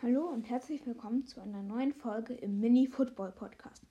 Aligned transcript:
Hallo 0.00 0.28
und 0.28 0.48
herzlich 0.48 0.86
willkommen 0.86 1.26
zu 1.26 1.40
einer 1.40 1.60
neuen 1.60 1.92
Folge 1.92 2.32
im 2.32 2.60
Mini 2.60 2.86
Football 2.86 3.32
Podcast. 3.32 3.82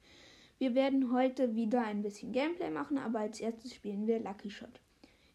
Wir 0.58 0.74
werden 0.74 1.12
heute 1.12 1.54
wieder 1.54 1.82
ein 1.82 2.02
bisschen 2.02 2.32
Gameplay 2.32 2.70
machen, 2.70 2.98
aber 2.98 3.20
als 3.20 3.42
erstes 3.42 3.76
spielen 3.76 4.08
wir 4.08 4.22
Lucky 4.22 4.50
Shot. 4.50 4.80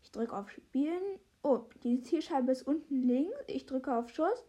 Ich 0.03 0.11
drücke 0.13 0.35
auf 0.35 0.51
Spielen. 0.51 1.03
Oh, 1.43 1.61
die 1.83 2.01
Zielscheibe 2.01 2.53
ist 2.53 2.67
unten 2.67 3.03
links. 3.03 3.37
Ich 3.49 3.67
drücke 3.67 3.95
auf 3.95 4.09
Schuss. 4.09 4.47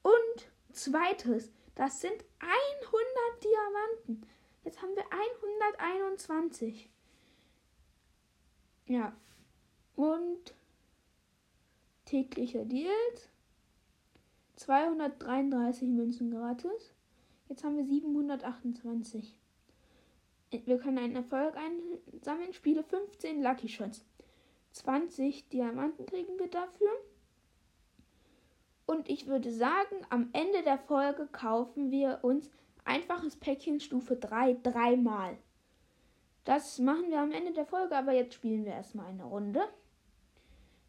Und 0.00 0.48
zweites, 0.72 1.52
das 1.74 2.00
sind 2.00 2.24
100 2.38 3.44
Diamanten. 3.44 4.26
Jetzt 4.64 4.80
haben 4.80 4.96
wir 4.96 5.04
121. 5.76 6.88
Ja. 8.86 9.14
Und 9.94 10.54
tägliche 12.06 12.64
Deals. 12.64 13.28
233 14.56 15.88
Münzen 15.88 16.30
gratis. 16.30 16.94
Jetzt 17.48 17.62
haben 17.64 17.76
wir 17.76 17.84
728. 17.84 19.38
Wir 20.50 20.78
können 20.78 20.98
einen 20.98 21.16
Erfolg 21.16 21.54
einsammeln. 21.56 22.52
Spiele 22.52 22.82
15 22.82 23.42
Lucky 23.42 23.68
Shots. 23.68 24.04
20 24.72 25.48
Diamanten 25.48 26.06
kriegen 26.06 26.38
wir 26.38 26.48
dafür. 26.48 26.90
Und 28.86 29.08
ich 29.08 29.26
würde 29.26 29.50
sagen, 29.50 29.96
am 30.10 30.30
Ende 30.32 30.62
der 30.62 30.78
Folge 30.78 31.26
kaufen 31.26 31.90
wir 31.90 32.20
uns 32.22 32.50
einfaches 32.84 33.36
Päckchen 33.36 33.80
Stufe 33.80 34.16
3 34.16 34.54
dreimal. 34.62 35.36
Das 36.44 36.78
machen 36.78 37.10
wir 37.10 37.18
am 37.18 37.32
Ende 37.32 37.52
der 37.52 37.66
Folge, 37.66 37.96
aber 37.96 38.12
jetzt 38.12 38.34
spielen 38.34 38.64
wir 38.64 38.72
erstmal 38.72 39.06
eine 39.06 39.24
Runde. 39.24 39.60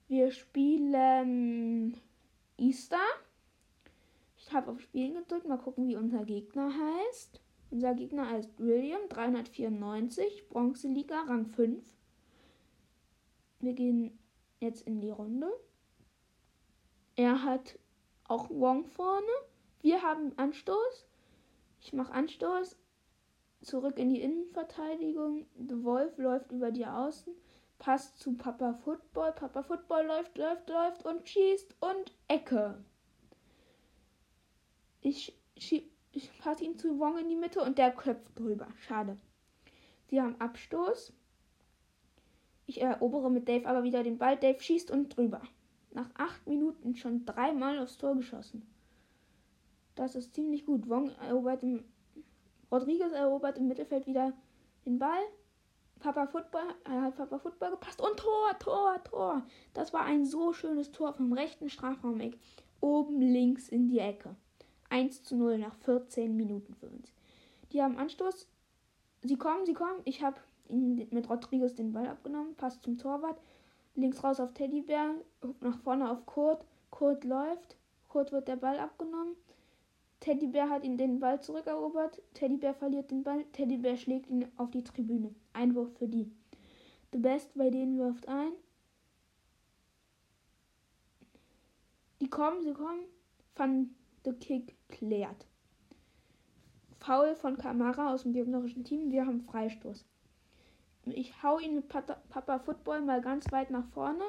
Wir 0.07 0.31
spielen 0.31 1.99
Easter. 2.57 2.99
Ich 4.47 4.53
habe 4.53 4.71
auf 4.71 4.79
Spielen 4.79 5.13
gedrückt. 5.13 5.45
Mal 5.45 5.57
gucken, 5.57 5.89
wie 5.89 5.97
unser 5.97 6.23
Gegner 6.23 6.71
heißt. 6.73 7.41
Unser 7.69 7.93
Gegner 7.95 8.29
heißt 8.29 8.57
William, 8.59 9.01
394, 9.09 10.47
Bronzeliga, 10.47 11.23
Rang 11.23 11.47
5. 11.47 11.83
Wir 13.59 13.73
gehen 13.73 14.17
jetzt 14.61 14.87
in 14.87 15.01
die 15.01 15.09
Runde. 15.09 15.51
Er 17.17 17.43
hat 17.43 17.77
auch 18.23 18.49
Wong 18.49 18.85
vorne. 18.85 19.27
Wir 19.81 20.01
haben 20.01 20.31
Anstoß. 20.37 21.05
Ich 21.81 21.91
mache 21.91 22.13
Anstoß. 22.13 22.77
Zurück 23.61 23.99
in 23.99 24.11
die 24.11 24.21
Innenverteidigung. 24.21 25.45
The 25.57 25.83
Wolf 25.83 26.17
läuft 26.17 26.53
über 26.53 26.71
die 26.71 26.85
Außen. 26.85 27.33
Passt 27.79 28.17
zu 28.17 28.37
Papa 28.37 28.75
Football. 28.75 29.33
Papa 29.33 29.61
Football 29.63 30.05
läuft, 30.05 30.37
läuft, 30.37 30.69
läuft 30.69 31.05
und 31.05 31.27
schießt 31.27 31.75
und 31.81 32.13
Ecke. 32.29 32.81
Ich, 35.07 35.33
schieb, 35.55 35.89
ich 36.11 36.37
passe 36.39 36.65
ihn 36.65 36.77
zu 36.77 36.99
Wong 36.99 37.17
in 37.17 37.29
die 37.29 37.37
Mitte 37.37 37.61
und 37.61 37.77
der 37.77 37.91
köpft 37.91 38.37
drüber. 38.37 38.67
Schade. 38.75 39.15
Sie 40.07 40.19
haben 40.19 40.35
Abstoß. 40.41 41.13
Ich 42.65 42.81
erobere 42.81 43.31
mit 43.31 43.47
Dave 43.47 43.65
aber 43.69 43.83
wieder 43.83 44.03
den 44.03 44.17
Ball. 44.17 44.35
Dave 44.35 44.59
schießt 44.59 44.91
und 44.91 45.15
drüber. 45.15 45.41
Nach 45.91 46.09
acht 46.15 46.45
Minuten 46.45 46.97
schon 46.97 47.25
dreimal 47.25 47.79
aufs 47.79 47.97
Tor 47.97 48.17
geschossen. 48.17 48.67
Das 49.95 50.13
ist 50.15 50.35
ziemlich 50.35 50.65
gut. 50.65 50.89
Wong 50.89 51.09
erobert 51.21 51.63
im, 51.63 51.85
Rodriguez 52.69 53.13
erobert 53.13 53.57
im 53.57 53.69
Mittelfeld 53.69 54.07
wieder 54.07 54.33
den 54.85 54.99
Ball. 54.99 55.23
Papa 56.01 56.27
Football, 56.27 56.75
er 56.83 57.03
hat 57.03 57.15
Papa 57.15 57.39
Football 57.39 57.71
gepasst 57.71 58.01
und 58.01 58.17
Tor, 58.17 58.59
Tor, 58.59 59.01
Tor. 59.05 59.47
Das 59.73 59.93
war 59.93 60.01
ein 60.01 60.25
so 60.25 60.51
schönes 60.51 60.91
Tor 60.91 61.13
vom 61.13 61.31
rechten 61.31 61.69
Strafraumeck. 61.69 62.37
Oben 62.81 63.21
links 63.21 63.69
in 63.69 63.87
die 63.87 63.99
Ecke. 63.99 64.35
1 64.89 65.23
zu 65.23 65.35
0 65.35 65.57
nach 65.57 65.75
14 65.75 66.35
Minuten 66.35 66.73
für 66.75 66.87
uns. 66.87 67.11
Die 67.71 67.81
haben 67.81 67.97
Anstoß. 67.97 68.47
Sie 69.23 69.37
kommen, 69.37 69.65
sie 69.65 69.73
kommen. 69.73 70.01
Ich 70.05 70.23
habe 70.23 70.37
mit 70.69 71.29
Rodriguez 71.29 71.75
den 71.75 71.93
Ball 71.93 72.07
abgenommen. 72.07 72.55
Passt 72.55 72.83
zum 72.83 72.97
Torwart. 72.97 73.39
Links 73.95 74.23
raus 74.23 74.39
auf 74.39 74.53
Teddybär. 74.53 75.15
Nach 75.61 75.77
vorne 75.79 76.09
auf 76.09 76.25
Kurt. 76.25 76.63
Kurt 76.91 77.23
läuft. 77.23 77.75
Kurt 78.07 78.31
wird 78.31 78.47
der 78.47 78.55
Ball 78.55 78.79
abgenommen. 78.79 79.35
Teddybär 80.19 80.69
hat 80.69 80.83
ihn 80.83 80.97
den 80.97 81.19
Ball 81.19 81.41
zurückerobert. 81.41 82.21
Teddybär 82.33 82.73
verliert 82.73 83.11
den 83.11 83.23
Ball. 83.23 83.43
Teddybär 83.51 83.97
schlägt 83.97 84.29
ihn 84.29 84.47
auf 84.57 84.71
die 84.71 84.83
Tribüne. 84.83 85.33
Einwurf 85.53 85.95
für 85.97 86.07
die. 86.07 86.31
The 87.11 87.19
Best 87.19 87.53
bei 87.55 87.69
denen 87.69 87.97
wirft 87.97 88.27
ein. 88.27 88.51
Die 92.19 92.29
kommen, 92.29 92.61
sie 92.63 92.73
kommen. 92.73 93.05
Van 93.55 93.95
the 94.25 94.33
Kick 94.33 94.76
klärt. 94.89 95.45
Foul 96.99 97.35
von 97.35 97.57
Kamara 97.57 98.13
aus 98.13 98.23
dem 98.23 98.33
gegnerischen 98.33 98.83
Team. 98.83 99.11
Wir 99.11 99.25
haben 99.25 99.41
Freistoß. 99.41 100.05
Ich 101.05 101.41
hau 101.41 101.59
ihn 101.59 101.75
mit 101.75 101.87
Papa 101.87 102.59
Football 102.59 103.01
mal 103.01 103.21
ganz 103.21 103.51
weit 103.51 103.71
nach 103.71 103.85
vorne. 103.87 104.23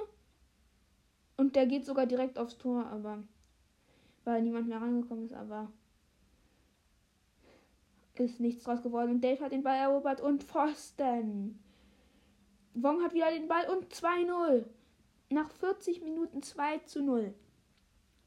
Und 1.37 1.57
der 1.57 1.67
geht 1.67 1.87
sogar 1.87 2.07
direkt 2.07 2.39
aufs 2.39 2.59
Tor, 2.59 2.87
aber 2.87 3.23
weil 4.25 4.43
niemand 4.43 4.69
mehr 4.69 4.81
rangekommen 4.81 5.25
ist, 5.25 5.33
aber 5.33 5.73
ist 8.15 8.41
nichts 8.41 8.65
draus 8.65 8.83
geworden. 8.83 9.13
Und 9.13 9.25
Dave 9.25 9.45
hat 9.45 9.53
den 9.53 9.63
Ball 9.63 9.77
erobert 9.77 10.21
und 10.21 10.43
Pfosten. 10.43 11.59
Wong 12.75 13.03
hat 13.03 13.15
wieder 13.15 13.31
den 13.31 13.49
Ball 13.49 13.69
und 13.71 13.93
2-0. 13.93 14.65
Nach 15.31 15.51
40 15.51 16.03
Minuten 16.03 16.43
2 16.43 16.79
zu 16.79 17.03
0. 17.03 17.35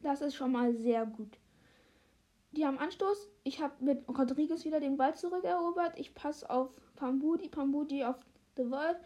Das 0.02 0.22
ist 0.22 0.36
schon 0.36 0.52
mal 0.52 0.74
sehr 0.74 1.06
gut. 1.06 1.38
Die 2.52 2.66
haben 2.66 2.80
Anstoß. 2.80 3.30
Ich 3.44 3.62
habe 3.62 3.74
mit 3.80 4.08
Rodriguez 4.10 4.66
wieder 4.66 4.80
den 4.80 4.98
Ball 4.98 5.16
zurückerobert. 5.16 5.98
Ich 5.98 6.14
passe 6.14 6.50
auf 6.50 6.70
Pambudi, 6.96 7.48
Pambudi 7.48 8.04
auf 8.04 8.18
The 8.58 8.70
Wolf. 8.70 8.98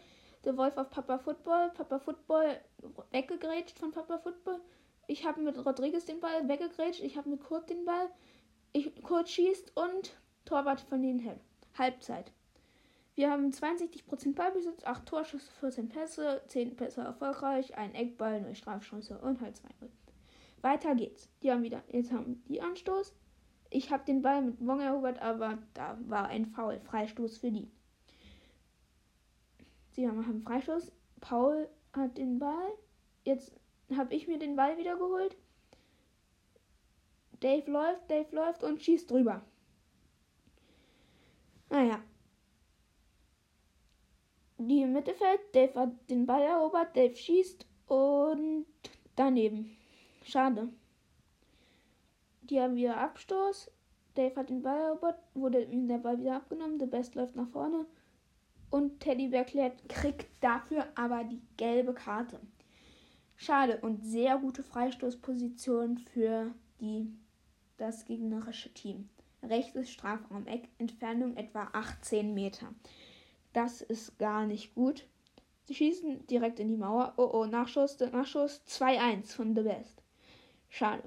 The 0.42 0.56
Wolf 0.56 0.76
auf 0.76 0.90
Papa 0.90 1.18
Football. 1.18 1.70
Papa 1.70 1.98
Football 2.00 2.60
weggegrätscht 3.12 3.78
von 3.78 3.92
Papa 3.92 4.18
Football. 4.18 4.60
Ich 5.06 5.24
habe 5.24 5.40
mit 5.40 5.64
Rodriguez 5.64 6.04
den 6.06 6.18
Ball 6.18 6.48
weggegrätscht. 6.48 7.02
Ich 7.02 7.16
habe 7.16 7.28
mit 7.28 7.40
Kurt 7.40 7.70
den 7.70 7.84
Ball. 7.84 8.10
Ich, 8.72 9.00
Kurt 9.02 9.28
schießt 9.28 9.76
und 9.76 10.16
Torwart 10.44 10.80
von 10.80 11.02
den 11.02 11.20
Hell. 11.20 11.38
Halbzeit. 11.78 12.32
Wir 13.14 13.30
haben 13.30 13.50
62% 13.50 14.34
Ballbesitz, 14.34 14.84
8 14.84 15.06
Torschüsse, 15.06 15.50
14 15.60 15.88
Pässe, 15.88 16.42
10 16.48 16.76
Pässe 16.76 17.00
erfolgreich, 17.00 17.74
ein 17.78 17.94
Eckball, 17.94 18.42
0 18.42 18.54
Strafchance 18.54 19.18
und 19.18 19.40
halt 19.40 19.56
2 19.56 19.68
-0. 19.68 19.72
Weiter 20.60 20.94
geht's. 20.94 21.30
Die 21.42 21.50
haben 21.50 21.62
wieder, 21.62 21.82
jetzt 21.88 22.12
haben 22.12 22.42
die 22.48 22.60
Anstoß. 22.60 23.14
Ich 23.70 23.90
habe 23.90 24.04
den 24.04 24.22
Ball 24.22 24.42
mit 24.42 24.64
Wong 24.64 24.80
erobert, 24.80 25.20
aber 25.20 25.58
da 25.74 25.98
war 26.06 26.28
ein 26.28 26.46
Foul. 26.46 26.80
Freistoß 26.80 27.38
für 27.38 27.50
die. 27.50 27.70
Sie 29.90 30.06
haben 30.06 30.22
einen 30.24 30.42
Freistoß. 30.42 30.92
Paul 31.20 31.68
hat 31.92 32.18
den 32.18 32.38
Ball. 32.38 32.72
Jetzt 33.24 33.58
habe 33.96 34.14
ich 34.14 34.28
mir 34.28 34.38
den 34.38 34.56
Ball 34.56 34.76
wieder 34.78 34.96
geholt. 34.96 35.36
Dave 37.40 37.70
läuft, 37.70 38.10
Dave 38.10 38.34
läuft 38.34 38.62
und 38.62 38.82
schießt 38.82 39.10
drüber. 39.10 39.42
Naja. 41.70 42.02
Die 44.58 44.82
im 44.82 44.92
Mittelfeld, 44.92 45.40
Dave 45.52 45.80
hat 45.80 46.10
den 46.10 46.24
Ball 46.24 46.42
erobert, 46.42 46.96
Dave 46.96 47.14
schießt 47.14 47.66
und 47.88 48.66
daneben. 49.14 49.76
Schade. 50.24 50.68
Die 52.48 52.60
haben 52.60 52.76
wieder 52.76 52.98
Abstoß. 52.98 53.70
Dave 54.14 54.36
hat 54.36 54.50
den 54.50 54.62
Ball 54.62 54.78
erobert, 54.78 55.18
wurde 55.34 55.62
ihm 55.62 55.88
der 55.88 55.98
Ball 55.98 56.18
wieder 56.18 56.36
abgenommen. 56.36 56.78
The 56.78 56.86
Best 56.86 57.14
läuft 57.14 57.36
nach 57.36 57.48
vorne. 57.48 57.86
Und 58.70 59.00
Teddy 59.00 59.30
klärt, 59.44 59.88
kriegt 59.88 60.26
dafür 60.40 60.86
aber 60.94 61.24
die 61.24 61.42
gelbe 61.56 61.92
Karte. 61.92 62.40
Schade 63.36 63.78
und 63.82 64.04
sehr 64.04 64.38
gute 64.38 64.62
Freistoßposition 64.62 65.98
für 65.98 66.54
die, 66.80 67.12
das 67.76 68.04
gegnerische 68.04 68.72
Team. 68.72 69.08
Rechtes 69.42 69.90
Strafraum, 69.90 70.46
Eck, 70.46 70.68
Entfernung 70.78 71.36
etwa 71.36 71.68
18 71.72 72.32
Meter. 72.32 72.68
Das 73.52 73.82
ist 73.82 74.18
gar 74.18 74.46
nicht 74.46 74.74
gut. 74.74 75.06
Sie 75.64 75.74
schießen 75.74 76.26
direkt 76.26 76.60
in 76.60 76.68
die 76.68 76.76
Mauer. 76.76 77.14
Oh 77.16 77.30
oh, 77.32 77.46
Nachschuss, 77.46 77.98
Nachschuss 77.98 78.62
2-1 78.68 79.34
von 79.34 79.54
The 79.54 79.62
Best. 79.62 80.02
Schade. 80.68 81.02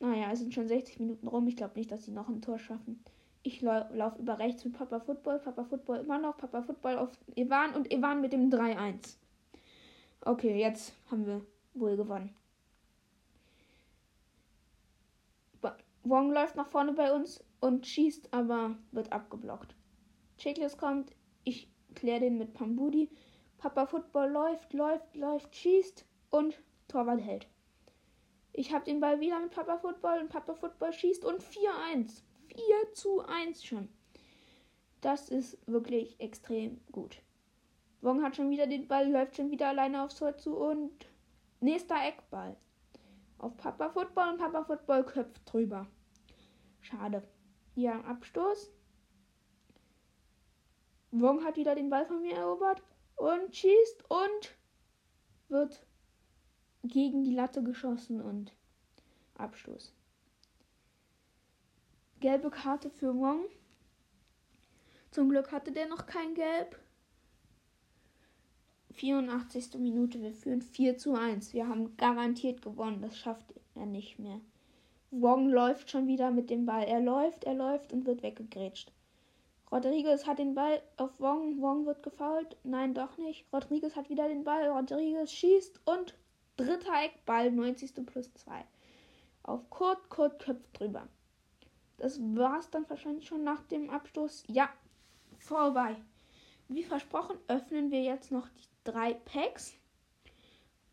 Naja, 0.00 0.30
es 0.32 0.38
sind 0.38 0.54
schon 0.54 0.68
60 0.68 1.00
Minuten 1.00 1.26
rum. 1.26 1.46
Ich 1.48 1.56
glaube 1.56 1.78
nicht, 1.78 1.90
dass 1.90 2.04
sie 2.04 2.12
noch 2.12 2.28
ein 2.28 2.42
Tor 2.42 2.58
schaffen. 2.58 3.02
Ich 3.42 3.60
laufe 3.62 4.20
über 4.20 4.38
rechts 4.38 4.64
mit 4.64 4.74
Papa 4.74 5.00
Football. 5.00 5.38
Papa 5.40 5.64
Football 5.64 5.98
immer 5.98 6.18
noch. 6.18 6.36
Papa 6.36 6.62
Football 6.62 6.98
auf 6.98 7.10
Ivan 7.34 7.74
und 7.74 7.92
Ivan 7.92 8.20
mit 8.20 8.32
dem 8.32 8.50
3-1. 8.50 9.16
Okay, 10.22 10.58
jetzt 10.58 10.94
haben 11.10 11.26
wir 11.26 11.44
wohl 11.74 11.96
gewonnen. 11.96 12.34
Wong 16.08 16.32
läuft 16.32 16.56
nach 16.56 16.68
vorne 16.68 16.94
bei 16.94 17.12
uns 17.12 17.44
und 17.60 17.86
schießt, 17.86 18.32
aber 18.32 18.76
wird 18.92 19.12
abgeblockt. 19.12 19.74
Chickless 20.38 20.78
kommt. 20.78 21.12
Ich 21.44 21.68
kläre 21.94 22.20
den 22.20 22.38
mit 22.38 22.54
Pambudi. 22.54 23.10
Papa 23.58 23.84
Football 23.86 24.30
läuft, 24.30 24.72
läuft, 24.72 25.14
läuft, 25.16 25.54
schießt 25.54 26.06
und 26.30 26.62
Torwart 26.86 27.20
hält. 27.20 27.46
Ich 28.58 28.72
habe 28.72 28.84
den 28.84 28.98
Ball 28.98 29.20
wieder 29.20 29.38
mit 29.38 29.52
Papa 29.52 29.78
Football 29.78 30.18
und 30.18 30.30
Papa 30.30 30.52
Football 30.52 30.92
schießt 30.92 31.24
und 31.24 31.40
4-1. 31.40 32.22
4 32.48 32.92
zu 32.92 33.20
1 33.20 33.64
schon. 33.64 33.88
Das 35.00 35.28
ist 35.28 35.56
wirklich 35.68 36.18
extrem 36.18 36.80
gut. 36.90 37.22
Wong 38.00 38.20
hat 38.20 38.34
schon 38.34 38.50
wieder 38.50 38.66
den 38.66 38.88
Ball, 38.88 39.08
läuft 39.08 39.36
schon 39.36 39.52
wieder 39.52 39.68
alleine 39.68 40.02
aufs 40.02 40.16
Tor 40.16 40.36
zu 40.36 40.56
und 40.56 40.90
nächster 41.60 41.94
Eckball. 42.04 42.56
Auf 43.38 43.56
Papa 43.58 43.90
Football 43.90 44.30
und 44.30 44.38
Papa 44.38 44.64
Football 44.64 45.04
köpft 45.04 45.40
drüber. 45.44 45.86
Schade. 46.80 47.22
Hier 47.76 47.92
am 47.92 48.04
Abstoß. 48.06 48.72
Wong 51.12 51.44
hat 51.44 51.56
wieder 51.56 51.76
den 51.76 51.90
Ball 51.90 52.06
von 52.06 52.22
mir 52.22 52.34
erobert 52.34 52.82
und 53.14 53.54
schießt 53.54 54.10
und 54.10 54.56
wird 55.46 55.86
gegen 56.88 57.24
die 57.24 57.34
Latte 57.34 57.62
geschossen 57.62 58.20
und 58.20 58.52
Abstoß. 59.36 59.92
Gelbe 62.20 62.50
Karte 62.50 62.90
für 62.90 63.14
Wong. 63.14 63.44
Zum 65.10 65.30
Glück 65.30 65.52
hatte 65.52 65.72
der 65.72 65.86
noch 65.86 66.06
kein 66.06 66.34
Gelb. 66.34 66.78
84. 68.90 69.74
Minute, 69.78 70.20
wir 70.20 70.32
führen 70.32 70.60
4 70.60 70.98
zu 70.98 71.14
1. 71.14 71.52
Wir 71.52 71.68
haben 71.68 71.96
garantiert 71.96 72.62
gewonnen, 72.62 73.00
das 73.00 73.16
schafft 73.16 73.54
er 73.76 73.86
nicht 73.86 74.18
mehr. 74.18 74.40
Wong 75.10 75.48
läuft 75.48 75.90
schon 75.90 76.06
wieder 76.06 76.30
mit 76.30 76.50
dem 76.50 76.66
Ball. 76.66 76.84
Er 76.84 77.00
läuft, 77.00 77.44
er 77.44 77.54
läuft 77.54 77.92
und 77.92 78.04
wird 78.04 78.22
weggegrätscht. 78.22 78.92
Rodriguez 79.70 80.26
hat 80.26 80.38
den 80.38 80.54
Ball 80.54 80.82
auf 80.96 81.20
Wong. 81.20 81.60
Wong 81.60 81.86
wird 81.86 82.02
gefault. 82.02 82.56
Nein, 82.64 82.94
doch 82.94 83.16
nicht. 83.18 83.46
Rodriguez 83.52 83.96
hat 83.96 84.10
wieder 84.10 84.28
den 84.28 84.44
Ball. 84.44 84.68
Rodriguez 84.68 85.30
schießt 85.30 85.80
und 85.84 86.14
dritter 86.58 86.92
Eckball, 87.02 87.50
90. 87.50 88.04
plus 88.04 88.32
2. 88.34 88.64
Auf 89.42 89.70
Kurt, 89.70 90.10
Kurt 90.10 90.38
köpft 90.38 90.78
drüber. 90.78 91.08
Das 91.96 92.20
war's 92.20 92.70
dann 92.70 92.88
wahrscheinlich 92.90 93.26
schon 93.26 93.44
nach 93.44 93.62
dem 93.62 93.88
Abstoß. 93.88 94.44
Ja, 94.48 94.68
vorbei. 95.38 95.96
Wie 96.68 96.82
versprochen, 96.82 97.38
öffnen 97.48 97.90
wir 97.90 98.02
jetzt 98.02 98.30
noch 98.30 98.48
die 98.48 98.68
drei 98.84 99.14
Packs. 99.14 99.74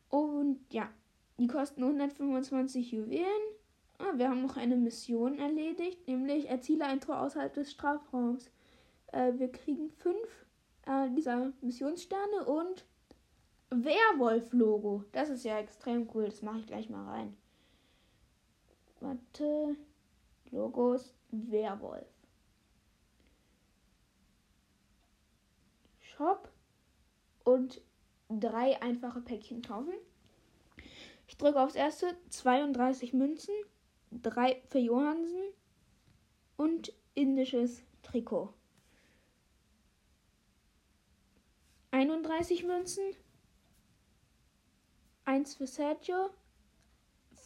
Und 0.10 0.62
ja, 0.72 0.90
die 1.38 1.48
kosten 1.48 1.84
125 1.84 2.92
Juwelen. 2.92 3.26
Ah, 3.98 4.14
wir 4.16 4.30
haben 4.30 4.42
noch 4.42 4.58
eine 4.58 4.76
Mission 4.76 5.38
erledigt, 5.38 6.08
nämlich 6.08 6.50
erziele 6.50 6.86
ein 6.86 7.02
Tor 7.02 7.20
außerhalb 7.20 7.54
des 7.54 7.72
Strafraums. 7.72 8.52
Äh, 9.08 9.34
wir 9.38 9.52
kriegen 9.52 9.90
fünf 9.90 10.46
äh, 10.86 11.10
dieser 11.10 11.52
Missionssterne 11.62 12.46
und 12.46 12.86
Werwolf-Logo. 13.70 15.04
Das 15.12 15.30
ist 15.30 15.44
ja 15.44 15.60
extrem 15.60 16.10
cool. 16.14 16.26
Das 16.26 16.42
mache 16.42 16.60
ich 16.60 16.68
gleich 16.68 16.90
mal 16.90 17.06
rein. 17.06 17.36
Warte. 19.00 19.76
Logos 20.52 21.14
Werwolf. 21.32 22.08
Shop 26.00 26.50
und 27.44 27.82
drei 28.30 28.82
einfache 28.82 29.22
Päckchen 29.22 29.62
kaufen. 29.62 29.94
Ich 31.28 31.38
drücke 31.38 31.60
aufs 31.60 31.76
erste 31.76 32.16
32 32.30 33.14
Münzen, 33.14 33.54
drei 34.12 34.62
für 34.70 34.80
Johansen 34.80 35.42
und 36.58 36.94
indisches 37.16 37.84
Trikot. 38.04 38.54
31 41.92 42.64
Münzen, 42.64 43.04
1 45.26 45.56
für 45.56 45.68
Sergio, 45.68 46.30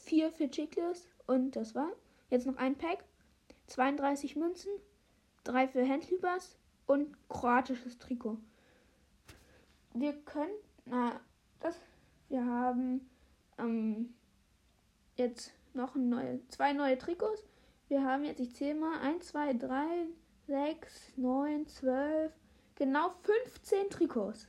4 0.06 0.32
für 0.32 0.50
Chicles 0.50 1.08
und 1.28 1.56
das 1.56 1.76
war. 1.76 1.92
Jetzt 2.30 2.46
noch 2.46 2.58
ein 2.58 2.78
Pack, 2.78 3.04
32 3.68 4.36
Münzen, 4.36 4.72
3 5.46 5.68
für 5.70 5.88
Handlibers 5.88 6.58
und 6.86 7.16
kroatisches 7.30 7.98
Trikot. 7.98 8.38
Wir 9.94 10.14
können, 10.14 10.54
na, 10.86 11.20
das, 11.60 11.80
wir 12.30 12.46
haben 12.46 13.10
ähm, 13.58 14.14
jetzt 15.16 15.52
noch 15.74 15.96
neue, 15.96 16.40
zwei 16.50 16.74
neue 16.74 16.98
Trikots. 16.98 17.44
Wir 17.88 18.04
haben 18.04 18.24
jetzt, 18.26 18.40
ich 18.40 18.56
zähle 18.56 18.76
mal, 18.76 19.00
1, 19.00 19.28
2, 19.28 19.54
3, 19.54 20.08
6, 20.48 21.18
9, 21.18 21.68
12, 21.68 22.32
genau 22.76 23.14
15 23.24 23.90
Trikots. 23.90 24.48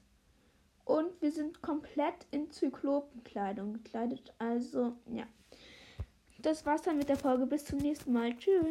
Und 0.90 1.22
wir 1.22 1.30
sind 1.30 1.62
komplett 1.62 2.26
in 2.32 2.50
Zyklopenkleidung 2.50 3.74
gekleidet. 3.74 4.34
Also, 4.40 4.96
ja. 5.06 5.22
Das 6.42 6.66
war's 6.66 6.82
dann 6.82 6.98
mit 6.98 7.08
der 7.08 7.16
Folge. 7.16 7.46
Bis 7.46 7.64
zum 7.64 7.78
nächsten 7.78 8.12
Mal. 8.12 8.36
Tschüss. 8.36 8.66